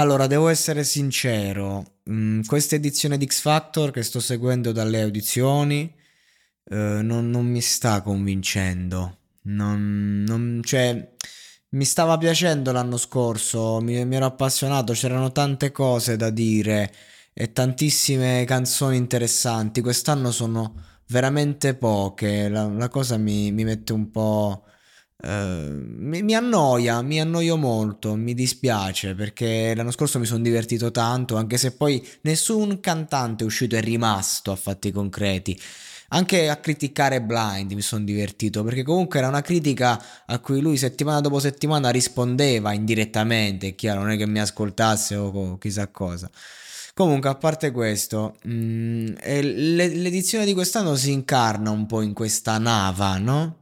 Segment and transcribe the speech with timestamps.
[0.00, 5.92] Allora, devo essere sincero, mm, questa edizione di X Factor che sto seguendo dalle audizioni
[6.70, 9.18] eh, non, non, mi sta convincendo.
[9.42, 11.14] Non, non, cioè,
[11.70, 16.92] mi stava piacendo l'anno scorso, mi, mi ero appassionato, c'erano tante cose da dire
[17.32, 19.80] e tantissime canzoni interessanti.
[19.80, 20.74] Quest'anno sono
[21.08, 22.48] veramente poche.
[22.48, 24.64] La, la cosa mi, mi, mette un po'.
[25.20, 30.92] Uh, mi, mi, annoia, mi annoio molto, mi dispiace perché l'anno scorso mi sono divertito
[30.92, 35.60] tanto, anche se poi nessun cantante è uscito e rimasto a fatti concreti.
[36.10, 40.76] Anche a criticare Blind mi sono divertito perché comunque era una critica a cui lui
[40.76, 46.30] settimana dopo settimana rispondeva indirettamente, è chiaro, non è che mi ascoltasse o chissà cosa.
[46.94, 52.58] Comunque, a parte questo, mh, mm, l'edizione di quest'anno si incarna un po' in questa
[52.58, 53.58] nava, no?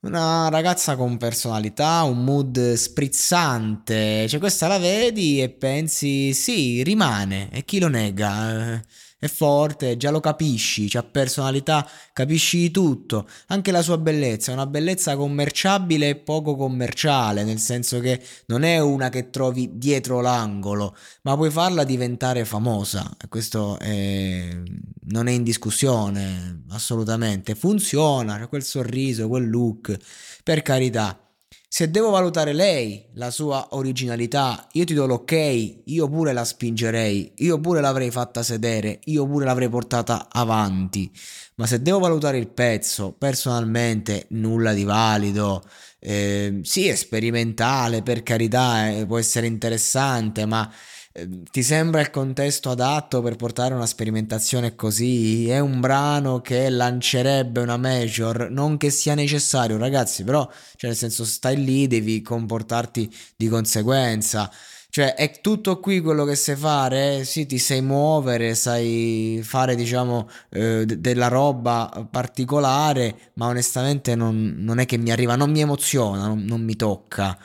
[0.00, 7.50] Una ragazza con personalità, un mood sprizzante, cioè questa la vedi e pensi sì, rimane,
[7.50, 8.80] e chi lo nega?
[9.18, 14.54] È forte, già lo capisci, ha personalità, capisci di tutto, anche la sua bellezza, è
[14.54, 20.20] una bellezza commerciabile e poco commerciale, nel senso che non è una che trovi dietro
[20.20, 24.48] l'angolo, ma puoi farla diventare famosa, questo è...
[25.06, 29.96] non è in discussione, assolutamente, funziona, quel sorriso, quel look,
[30.44, 31.27] per carità.
[31.70, 35.32] Se devo valutare lei, la sua originalità, io ti do l'ok,
[35.84, 41.12] io pure la spingerei, io pure l'avrei fatta sedere, io pure l'avrei portata avanti.
[41.56, 45.62] Ma se devo valutare il pezzo, personalmente nulla di valido.
[45.98, 50.72] Eh, sì, è sperimentale, per carità, eh, può essere interessante, ma
[51.12, 55.48] Ehm, ti sembra il contesto adatto per portare una sperimentazione così?
[55.48, 58.48] È un brano che lancerebbe una major?
[58.50, 64.50] Non che sia necessario, ragazzi, però, cioè, nel senso, stai lì, devi comportarti di conseguenza.
[64.90, 67.24] Cioè, è tutto qui quello che sai fare?
[67.24, 74.54] Sì, ti sai muovere, sai fare, diciamo, eh, d- della roba particolare, ma onestamente non,
[74.58, 77.38] non, è che mi arriva, non mi emoziona, non, non mi tocca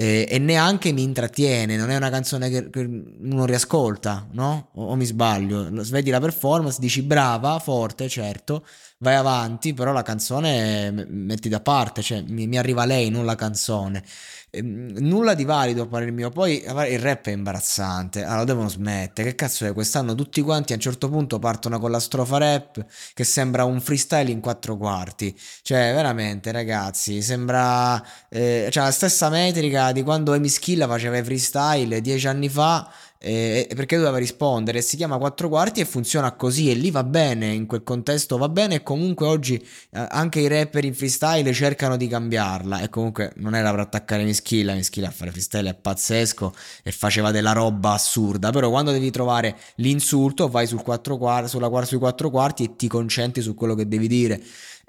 [0.00, 4.70] eh, e neanche mi intrattiene, non è una canzone che, che uno riascolta, no?
[4.74, 8.64] O, o, mi sbaglio, svedi la performance, dici brava, forte, certo,
[8.98, 13.34] vai avanti, però la canzone metti da parte, cioè mi, mi arriva lei, non la
[13.34, 14.04] canzone.
[14.50, 16.30] Ehm, nulla di valido a parer mio.
[16.30, 18.24] Poi il rap è imbarazzante.
[18.24, 19.30] Allora devono smettere.
[19.30, 19.72] Che cazzo è?
[19.72, 23.80] Quest'anno tutti quanti a un certo punto partono con la strofa rap che sembra un
[23.80, 25.36] freestyle in quattro quarti.
[25.62, 28.02] Cioè, veramente, ragazzi, sembra.
[28.28, 32.90] Eh, cioè, la stessa metrica di quando Amy Schilla faceva i freestyle dieci anni fa
[33.18, 37.52] eh, perché doveva rispondere, si chiama quattro quarti e funziona così e lì va bene,
[37.52, 41.96] in quel contesto va bene e comunque oggi eh, anche i rapper in freestyle cercano
[41.96, 46.54] di cambiarla e comunque non era per attaccare Mischilla, Mischilla a fare freestyle è pazzesco
[46.82, 51.84] e faceva della roba assurda, però quando devi trovare l'insulto vai sul quattro quarti, sulla,
[51.84, 54.40] sui quattro quarti e ti concentri su quello che devi dire.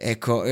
[0.02, 0.44] Ecco,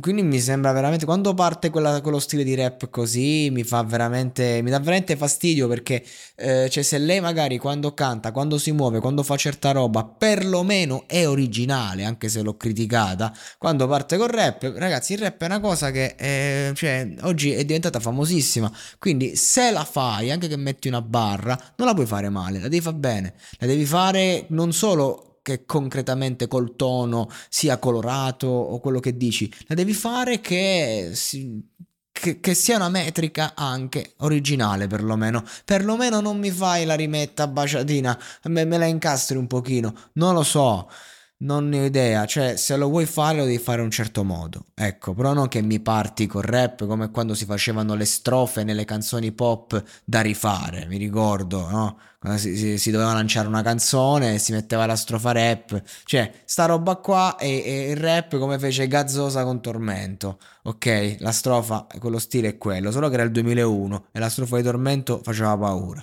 [0.00, 4.62] quindi mi sembra veramente quando parte quella, quello stile di rap così mi fa veramente
[4.62, 6.02] mi dà veramente fastidio perché
[6.34, 11.04] eh, cioè se lei magari quando canta, quando si muove, quando fa certa roba, perlomeno
[11.06, 15.60] è originale, anche se l'ho criticata, quando parte col rap, ragazzi, il rap è una
[15.60, 20.88] cosa che eh, cioè, oggi è diventata famosissima, quindi se la fai, anche che metti
[20.88, 24.72] una barra, non la puoi fare male, la devi fare bene, la devi fare non
[24.72, 31.12] solo che concretamente col tono sia colorato o quello che dici, la devi fare che,
[32.26, 35.44] che, che, sia una metrica anche originale perlomeno.
[35.64, 40.42] Perlomeno non mi fai la rimetta baciatina, me, me la incastri un pochino, non lo
[40.42, 40.90] so.
[41.38, 44.24] Non ne ho idea, cioè se lo vuoi fare lo devi fare in un certo
[44.24, 44.64] modo.
[44.74, 48.86] Ecco, però non che mi parti col rap come quando si facevano le strofe nelle
[48.86, 51.98] canzoni pop da rifare, mi ricordo, no?
[52.18, 55.82] Quando si, si, si doveva lanciare una canzone e si metteva la strofa rap.
[56.04, 60.38] Cioè, sta roba qua e, e il rap come fece Gazzosa con Tormento.
[60.62, 64.56] Ok, la strofa, quello stile è quello, solo che era il 2001 e la strofa
[64.56, 66.02] di Tormento faceva paura.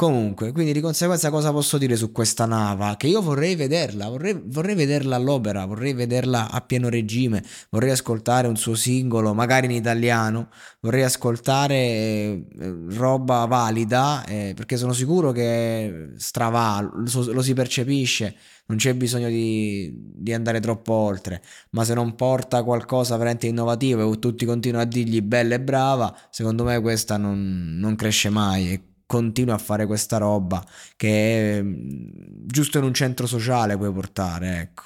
[0.00, 2.94] Comunque, quindi di conseguenza cosa posso dire su questa nava?
[2.96, 8.46] Che io vorrei vederla, vorrei, vorrei, vederla all'opera, vorrei vederla a pieno regime, vorrei ascoltare
[8.46, 10.50] un suo singolo, magari in italiano,
[10.82, 12.44] vorrei ascoltare eh,
[12.90, 18.36] roba valida, eh, perché sono sicuro che strava, lo, lo si percepisce,
[18.66, 24.12] non c'è bisogno di, di, andare troppo oltre, ma se non porta qualcosa veramente innovativo
[24.12, 28.96] e tutti continuano a dirgli bella e brava, secondo me questa non, non cresce mai
[29.08, 30.62] continua a fare questa roba
[30.96, 32.08] che è, mm,
[32.46, 34.82] giusto in un centro sociale puoi portare, ecco.